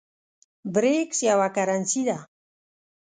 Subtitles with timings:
[0.73, 2.17] برېکس یوه کرنسۍ ده